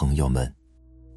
[0.00, 0.50] 朋友们，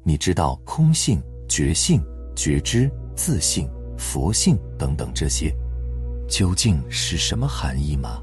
[0.02, 2.04] 你知道空性、觉性、
[2.36, 5.50] 觉知、自性、佛性等等这些
[6.28, 8.20] 究竟是什么含义吗？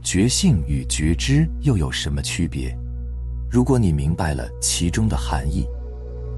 [0.00, 2.72] 觉性与觉知又有什么区别？
[3.50, 5.66] 如果你明白了其中的含义，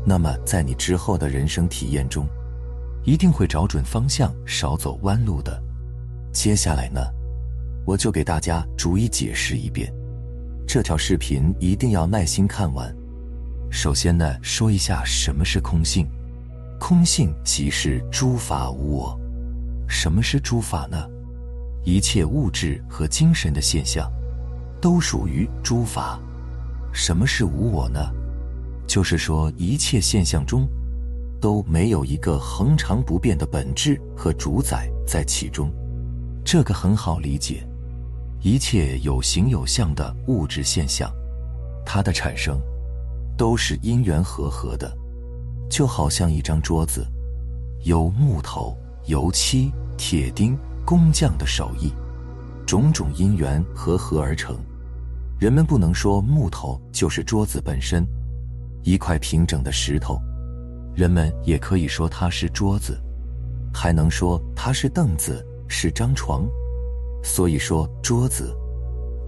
[0.03, 2.27] 那么在你之后的人生体验中，
[3.05, 5.63] 一定会找准方向，少走弯路的。
[6.33, 7.03] 接下来呢，
[7.85, 9.93] 我就给大家逐一解释一遍。
[10.67, 12.91] 这条视频一定要耐心看完。
[13.73, 16.07] 首先呢，说一下什么是空性。
[16.79, 19.19] 空性即是诸法无我。
[19.89, 21.09] 什么是诸法呢？
[21.83, 24.13] 一切物质和精神的现象，
[24.79, 26.21] 都属于诸法。
[26.93, 27.99] 什么是无我呢？
[28.87, 30.69] 就是说一切现象中，
[31.41, 35.73] 都没有一个恒常不变的本质和主宰在其中。
[36.45, 37.67] 这个很好理解。
[38.43, 41.11] 一切有形有相的物质现象，
[41.87, 42.61] 它的产生，
[43.37, 44.97] 都是因缘和合的，
[45.71, 47.07] 就好像一张桌子，
[47.85, 51.93] 由木头、油漆、铁钉、工匠的手艺，
[52.67, 54.57] 种种因缘和合而成。
[55.39, 58.07] 人们不能说木头就是桌子本身，
[58.83, 60.17] 一块平整的石头，
[60.95, 63.01] 人们也可以说它是桌子，
[63.75, 66.47] 还能说它是凳子，是张床。
[67.25, 68.53] 所以说，桌子，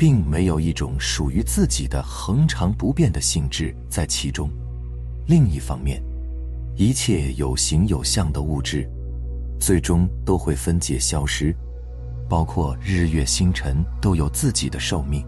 [0.05, 4.50] 并没有一种属于自己的恒常不变的性质在其中。
[5.27, 6.02] 另一方面，
[6.77, 8.86] 一切有形有相的物质，
[9.58, 11.56] 最终都会分解消失，
[12.28, 15.25] 包括日月星辰都有自己的寿命，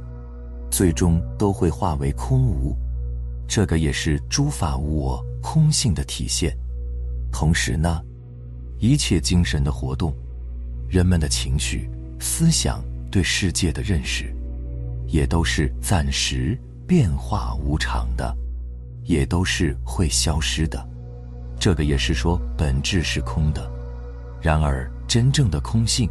[0.70, 2.76] 最终都会化为空无。
[3.48, 6.54] 这个也是诸法无我空性的体现。
[7.32, 8.02] 同时呢，
[8.78, 10.14] 一切精神的活动，
[10.86, 11.88] 人们的情绪。
[12.20, 14.35] 思想对世界的认识，
[15.16, 18.36] 也都是暂时变化无常的，
[19.04, 20.86] 也都是会消失的。
[21.58, 23.66] 这个也是说本质是空的。
[24.42, 26.06] 然而，真正的空性，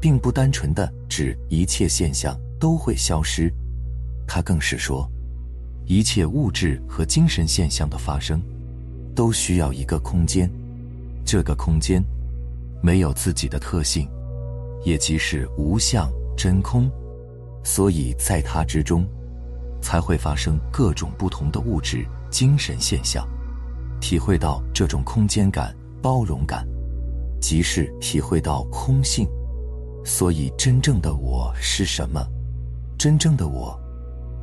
[0.00, 3.52] 并不单纯的指一切现象都会消失，
[4.26, 5.06] 它更是说，
[5.84, 8.40] 一切物质和精神现象的发生，
[9.14, 10.50] 都需要一个空间。
[11.22, 12.02] 这个空间，
[12.82, 14.08] 没有自己的特性。
[14.86, 16.90] 也即是无相真空，
[17.64, 19.06] 所以在它之中，
[19.80, 23.26] 才会发生各种不同的物质、精神现象。
[24.00, 26.66] 体会到这种空间感、包容感，
[27.40, 29.26] 即是体会到空性。
[30.04, 32.26] 所以，真正的我是什么？
[32.98, 33.78] 真正的我，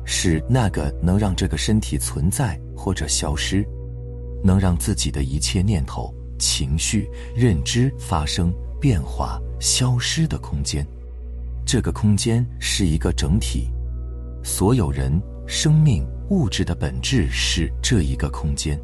[0.06, 3.62] 是那个能让这个身体存在或者消失，
[4.42, 8.50] 能让自己的一切念头、情绪、认知发生
[8.80, 9.38] 变化。
[9.60, 10.86] 消失的空间，
[11.72, 13.70] 这个空间是一个整体，
[14.42, 18.76] 所有人、生命、物质的本质是这一个空间，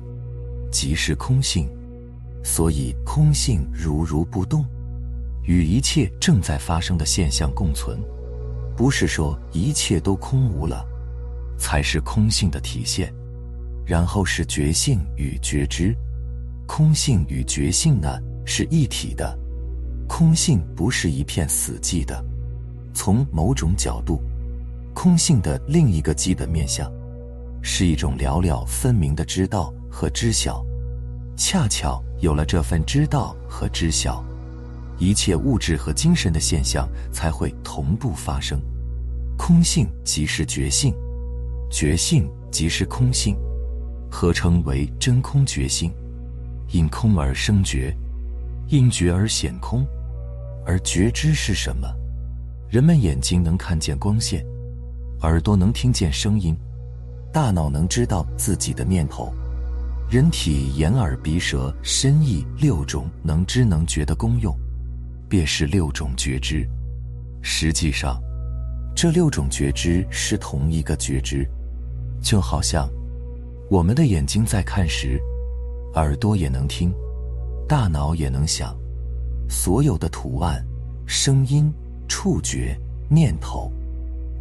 [0.70, 1.68] 即是空性。
[2.44, 4.64] 所以，空性如如不动，
[5.42, 7.98] 与一切正在发生的现象共存。
[8.76, 10.86] 不是说一切都空无了，
[11.58, 13.12] 才是空性的体现。
[13.84, 15.92] 然后是觉性与觉知，
[16.68, 19.36] 空性与觉性呢是一体的。
[20.06, 22.24] 空性不是一片死寂的，
[22.96, 24.22] 从某种角度，
[24.94, 26.90] 空性的另一个基本面相，
[27.60, 30.64] 是一种寥寥分明的知道和知晓。
[31.36, 34.24] 恰巧有了这份知道和知晓，
[34.98, 38.58] 一切物质和精神的现象才会同步发生。
[39.36, 40.94] 空性即是觉性，
[41.70, 43.36] 觉性即是空性，
[44.10, 45.92] 合称为真空觉性。
[46.72, 47.94] 因空而生觉，
[48.68, 49.86] 因觉而显空。
[50.64, 51.86] 而觉知是什么？
[52.76, 54.44] 人们眼睛能看见光线，
[55.22, 56.54] 耳朵能听见声音，
[57.32, 59.32] 大脑能知道自己的念头，
[60.10, 64.54] 人体眼耳鼻舌身意六种能知能觉的功用，
[65.26, 66.68] 便是六种觉知。
[67.40, 68.22] 实际上，
[68.94, 71.48] 这六种觉知是同一个觉知，
[72.20, 72.86] 就好像
[73.70, 75.18] 我们的眼睛在看时，
[75.94, 76.92] 耳朵也能听，
[77.66, 78.76] 大脑也能想。
[79.48, 80.62] 所有的图案、
[81.06, 81.72] 声音、
[82.08, 83.70] 触觉、念头，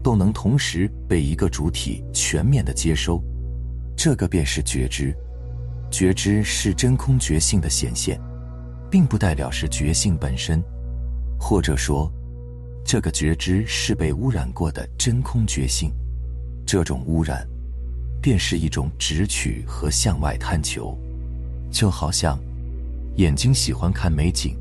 [0.03, 3.21] 都能同时被一个主体全面的接收，
[3.95, 5.15] 这个便是觉知。
[5.91, 8.19] 觉知是真空觉性的显现，
[8.89, 10.62] 并不代表是觉性本身，
[11.39, 12.12] 或者说，
[12.83, 15.94] 这个觉知是被污染过的真空觉性。
[16.65, 17.47] 这种污染，
[18.21, 20.97] 便是一种直取和向外探求，
[21.71, 22.38] 就好像
[23.17, 24.57] 眼睛喜欢看美景。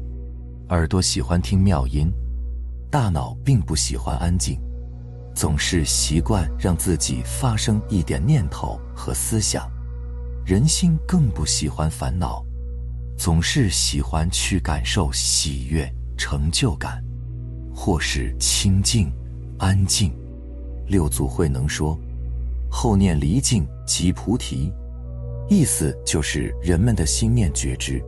[0.69, 2.13] 耳朵喜欢听妙音，
[2.95, 4.57] 大脑并不喜欢安静，
[5.35, 9.69] 总是习惯让自己发生一点念头和思想。
[10.47, 12.47] 人心更不喜欢烦恼，
[13.19, 17.03] 总是喜欢去感受喜悦、成就感，
[17.75, 19.13] 或是清静、
[19.59, 20.17] 安静。
[20.87, 21.99] 六祖慧能说
[22.71, 24.73] ：“后念离境即菩提。”
[25.51, 28.01] 意思就是人们的心念觉知，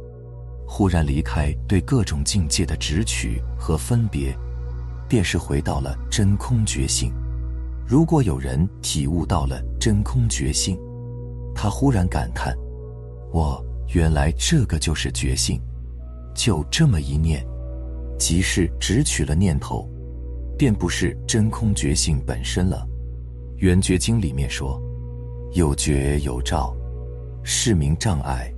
[0.65, 4.33] 忽然离开对各种境界的执取和分别，
[5.09, 7.13] 便是回到了真空觉性。
[7.87, 10.79] 如果有人体悟到了真空觉性，
[11.55, 12.57] 他忽然感叹
[13.33, 13.65] ：“我
[13.95, 15.61] 原来这个就是觉性。”
[16.35, 17.47] 就这么一念，
[18.19, 19.89] 即是只取了念头，
[20.59, 22.87] 便不是真空觉性本身了。
[23.59, 24.79] 《圆觉经》里面说
[25.55, 26.77] ：“有觉有照，
[27.43, 28.53] 是名障碍。”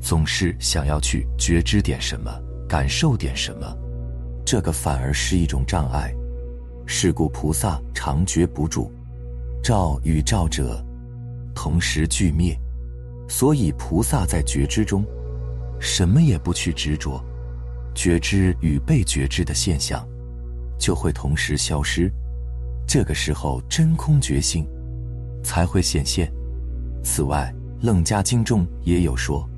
[0.00, 2.30] 总是想要去觉知点什么，
[2.68, 3.76] 感受点什么，
[4.50, 6.12] 这个反而是一种障碍。
[6.84, 8.90] 是故菩萨常觉不住，
[9.62, 10.84] 照与照者。
[11.54, 12.58] 同时俱灭，
[13.28, 15.06] 所以菩萨在觉知中，
[15.78, 17.24] 什么也不去执着，
[17.94, 20.04] 觉知与被觉知的现象，
[20.76, 22.12] 就会同时消失。
[22.88, 24.66] 这个时候，真空觉性
[25.44, 26.28] 才会显现。
[27.04, 27.54] 此外，
[27.86, 29.48] 《楞伽经》中也有说：“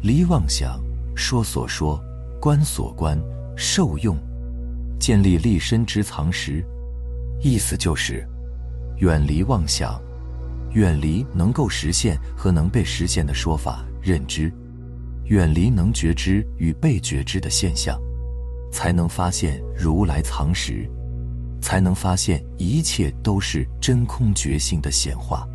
[0.00, 0.82] 离妄想，
[1.14, 2.02] 说所说，
[2.40, 3.20] 观所观，
[3.56, 4.16] 受用，
[4.98, 6.64] 建立立身之藏识。”
[7.42, 8.26] 意思就是
[8.98, 10.00] 远离妄想。
[10.74, 14.50] 远离能够实现和能被实现的说法认知，
[15.26, 18.00] 远离能觉知与被觉知的现象，
[18.72, 20.88] 才能发现如来藏识，
[21.60, 25.46] 才能发现一切都是真空觉性的显化。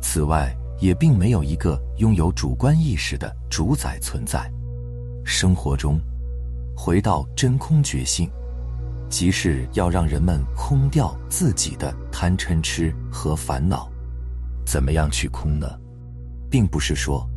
[0.00, 4.50] 此外，也并没有一个拥有主观意识的主宰存在。
[5.22, 6.00] 生活中，
[6.76, 8.30] 回到真空觉性，
[9.08, 13.90] 即是要让人们空掉自己的贪嗔痴和烦恼。
[14.64, 15.66] 怎么样去空呢？
[16.50, 17.28] 并不是说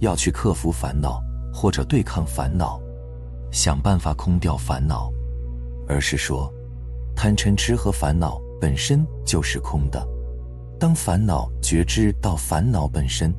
[0.00, 1.20] 要去克服烦恼
[1.52, 2.80] 或者对抗烦恼，
[3.50, 5.10] 想办法空掉烦恼，
[5.88, 6.52] 而是说
[7.16, 10.06] 贪嗔痴和烦恼本身就是空的。
[10.78, 13.34] 当烦恼觉知到烦恼本身，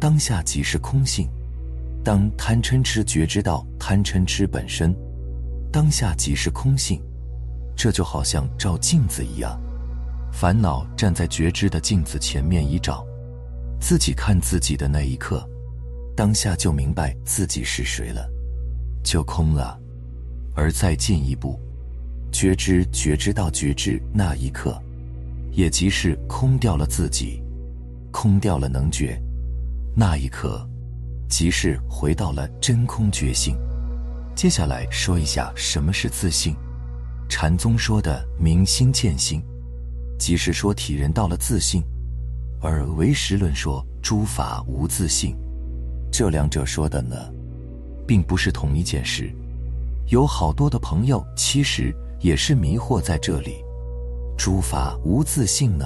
[0.00, 1.28] 当下即是空性；
[2.04, 4.94] 当贪嗔痴觉知到贪嗔痴本身，
[5.72, 7.00] 当下即是空性。
[7.74, 9.58] 这就好像照镜子一样。
[10.30, 13.04] 烦恼站在觉知的镜子前面一照，
[13.80, 15.48] 自己看自己的那一刻，
[16.14, 18.28] 当下就明白自己是谁了，
[19.02, 19.80] 就空了。
[20.54, 21.58] 而再进一步，
[22.30, 24.80] 觉知觉知到觉知那一刻，
[25.52, 27.42] 也即是空掉了自己，
[28.12, 29.20] 空掉了能觉，
[29.96, 30.68] 那一刻，
[31.36, 33.56] 即是回到了真空觉性。
[34.36, 36.54] 接下来说一下什么是自信，
[37.28, 39.42] 禅宗说的明心见性。
[40.16, 41.82] 即是说，体人到了自信，
[42.60, 45.36] 而唯识论说诸法无自性，
[46.08, 47.16] 这两者说的呢，
[48.06, 49.28] 并不是同一件事。
[50.10, 53.56] 有好多的朋友其实也是迷惑在这里。
[54.38, 55.84] 诸法无自性呢，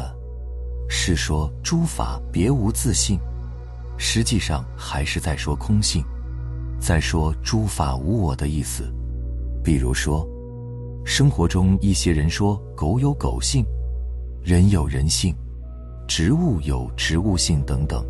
[0.90, 3.18] 是说诸法别无自性，
[3.98, 6.02] 实际上还是在说空性，
[6.80, 8.90] 在说诸法无我的意思。
[9.62, 10.26] 比如说，
[11.04, 13.64] 生活中一些人说狗有狗性。
[14.40, 15.34] 人有人性，
[16.06, 18.02] 植物有植物性等等，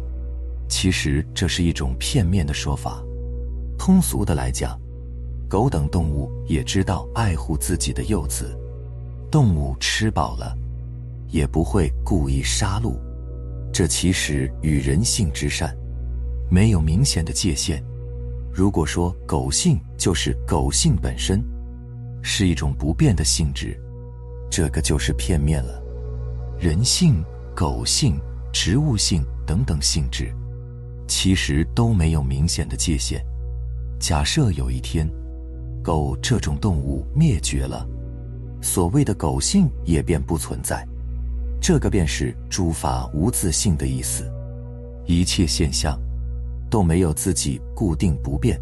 [0.68, 3.02] 其实这是一种片面的说法。
[3.76, 4.78] 通俗的来讲，
[5.48, 8.56] 狗等动物也知道爱护自己的幼子，
[9.32, 10.56] 动物吃饱了，
[11.28, 12.94] 也不会故意杀戮。
[13.78, 15.72] 这其实与人性之善
[16.50, 17.80] 没有明显的界限。
[18.52, 21.40] 如果说狗性就是狗性本身，
[22.20, 23.80] 是一种不变的性质，
[24.50, 25.80] 这个就是片面了。
[26.58, 28.20] 人性、狗性、
[28.52, 30.34] 植物性等等性质，
[31.06, 33.24] 其实都没有明显的界限。
[34.00, 35.08] 假设有一天，
[35.84, 37.86] 狗这种动物灭绝了，
[38.60, 40.84] 所谓的狗性也便不存在。
[41.68, 44.24] 这个便是诸法无自性的意思。
[45.04, 46.00] 一切现象
[46.70, 48.58] 都没有自己固定不变、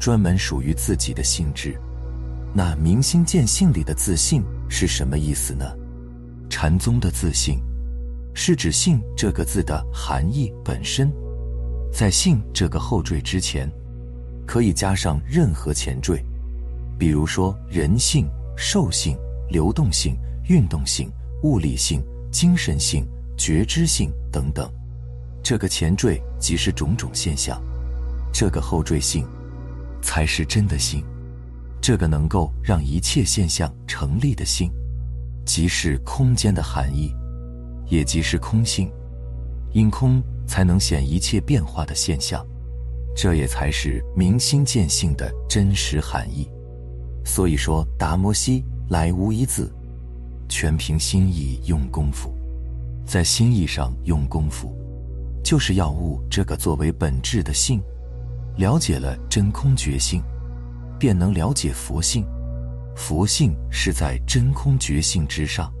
[0.00, 1.78] 专门属于自己的性质。
[2.52, 5.64] 那明心见性里的自信是什么意思呢？
[6.50, 7.60] 禅宗的自信，
[8.34, 11.12] 是指“性”这个字的含义本身。
[11.92, 13.70] 在“性”这个后缀之前，
[14.44, 16.20] 可以加上任何前缀，
[16.98, 19.16] 比如说人性、兽性、
[19.48, 20.16] 流动性、
[20.48, 21.08] 运动性、
[21.44, 22.02] 物理性、
[22.34, 24.68] 精神性、觉知性等等。
[25.40, 27.62] 这个前缀即是种种现象，
[28.32, 29.24] 这个后缀性
[30.02, 31.04] 才是真的性，
[31.80, 34.68] 这个能够让一切现象成立的性。
[35.46, 37.14] 即是空间的含义，
[37.86, 38.90] 也即是空性。
[39.72, 42.44] 因空才能显一切变化的现象。
[43.14, 46.50] 这也才是明心见性的真实含义。
[47.24, 49.72] 所以说，达摩西来无一字，
[50.54, 52.32] 全凭心意用功夫，
[53.04, 54.72] 在心意上用功夫，
[55.42, 57.82] 就是要悟这个作为本质的性。
[58.56, 60.22] 了解了真空觉性，
[60.96, 62.24] 便能了解佛性。
[62.94, 65.72] 佛性是在真空觉性之上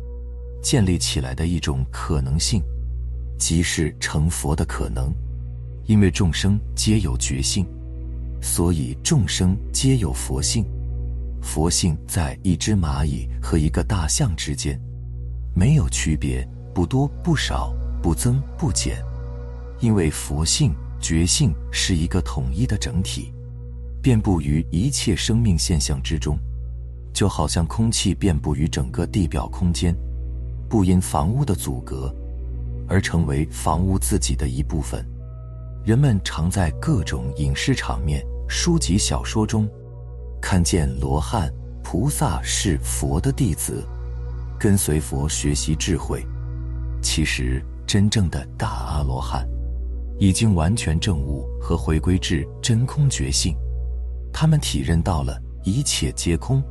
[0.60, 2.60] 建立起来的一种可能性，
[3.38, 5.14] 即是成佛的可能。
[5.86, 7.64] 因为众生皆有觉性，
[8.42, 10.66] 所以众生皆有佛性。
[11.44, 14.80] 佛性在一只蚂蚁和一个大象之间，
[15.54, 17.72] 没有区别，不多不少，
[18.02, 18.96] 不增不减。
[19.78, 23.32] 因为佛性觉性是一个统一的整体，
[24.02, 26.38] 遍布于一切生命现象之中，
[27.12, 29.94] 就好像空气遍布于整个地表空间，
[30.66, 32.12] 不因房屋的阻隔
[32.88, 35.06] 而成为房屋自己的一部分。
[35.84, 39.68] 人们常在各种影视场面、书籍、小说中，
[40.44, 41.50] 看见罗汉、
[41.82, 43.82] 菩萨是佛的弟子，
[44.60, 46.22] 跟随佛学习智慧。
[47.00, 49.48] 其实，真正的大阿罗汉，
[50.18, 53.56] 已经完全证悟和回归至真空觉性。
[54.34, 55.34] 他们体认到了
[55.64, 56.62] 一切皆空，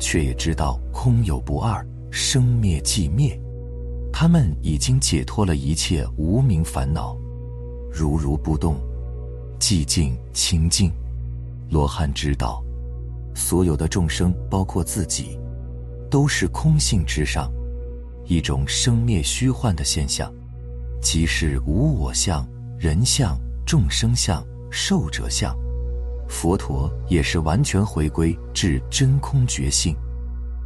[0.00, 3.40] 却也知道空有不二，生灭即灭。
[4.12, 7.16] 他们已经解脱了一切无名烦恼。
[7.88, 8.80] 如如不动，
[9.60, 10.90] 寂静清净。
[11.70, 12.64] 罗汉知道，
[13.36, 15.38] 所有的众生，包括自己，
[16.10, 17.52] 都是空性之上
[18.24, 20.32] 一种生灭虚幻的现象，
[21.02, 25.54] 即是无我相、人相、众生相、寿者相。
[26.26, 29.94] 佛陀也是完全回归至真空觉性，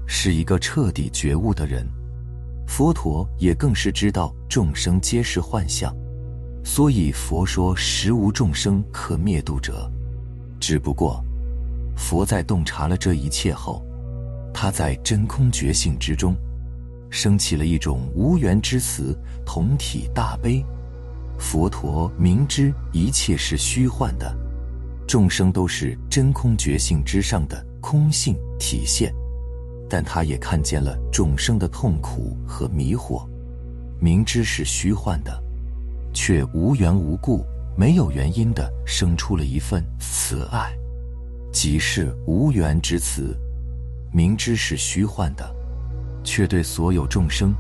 [0.07, 1.85] 是一个彻底觉悟的人。
[2.69, 5.93] 佛陀也更是知道众生皆是幻象。
[6.65, 9.91] 所以佛说实无众生可灭度者，
[10.61, 11.23] 只不过，
[12.01, 13.85] 佛在洞察了这一切后，
[14.55, 16.35] 他在真空觉性之中，
[17.11, 20.65] 升起了一种无缘之慈同体大悲。
[21.39, 24.35] 佛陀明知一切是虚幻的，
[25.07, 29.15] 众生都是真空觉性之上的空性体现，
[29.89, 33.29] 但他也看见了众生的痛苦和迷惑，
[34.01, 35.41] 明知是虚幻的。
[36.13, 37.45] 却无缘无故、
[37.77, 40.75] 没有原因的生出了一份慈爱，
[41.53, 43.37] 即是无缘之慈。
[44.13, 45.55] 明知是虚幻的，
[46.25, 47.55] 却对所有众生，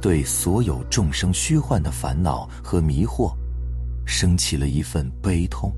[0.00, 3.32] 对所有众生虚幻的烦恼和迷惑，
[4.06, 5.72] 升起了一份悲痛，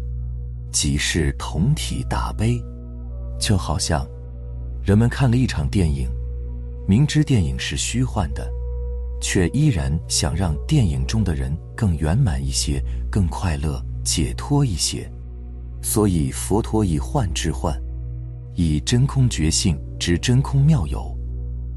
[0.73, 2.63] 即是同体大悲。
[3.39, 4.07] 就好像
[4.85, 6.09] 人们看了一场电影，
[6.89, 8.51] 明知电影是虚幻的。
[9.23, 15.13] 却依然想让电影中的人更圆满一些、更快乐、解脱一些，
[15.83, 17.75] 所以佛陀以幻治幻，
[18.55, 21.17] 以真空觉性之真空妙有，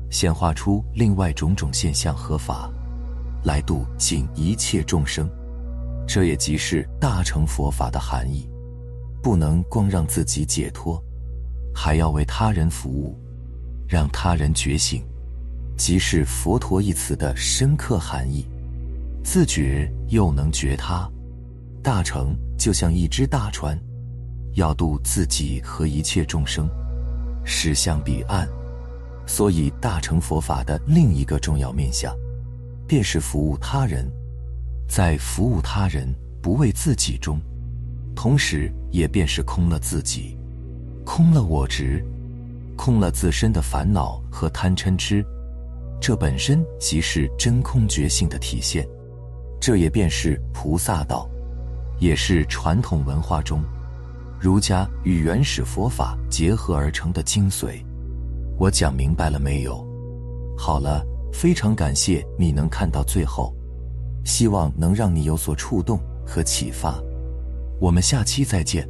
[0.10, 2.72] 显化出另外种种现象和法，
[3.44, 5.30] 来度尽一切众生。
[6.06, 8.48] 这也即是大乘佛法的含义。
[9.22, 11.02] 不能光让自己解脱，
[11.74, 13.18] 还要为他人服务，
[13.88, 15.02] 让他人觉醒。
[15.78, 18.46] 即是佛陀一词的深刻含义，
[19.24, 21.10] 自觉又能觉他，
[21.82, 23.80] 大成就像一只大船，
[24.54, 26.70] 要渡自己和一切众生，
[27.44, 28.48] 驶向彼岸。
[29.26, 32.14] 所以大乘佛法的另一个重要面向，
[32.86, 34.06] 便是服务他人，
[34.88, 37.40] 在服务他人不为自己中，
[38.14, 40.38] 同时也便是空了自己，
[41.06, 42.06] 空了我执，
[42.76, 45.26] 空了自身的烦恼和贪嗔痴。
[46.02, 48.86] 这本身即是真空觉性的体现，
[49.58, 51.30] 这也便是菩萨道，
[51.98, 53.64] 也是传统文化中
[54.44, 57.82] 儒家与原始佛法结合而成的精髓。
[58.60, 59.88] 我讲明白了没有？
[60.58, 63.56] 好了，非常感谢你能看到最后，
[64.26, 65.98] 希望能让你有所触动
[66.28, 67.02] 和启发。
[67.80, 68.86] 我们下期再见。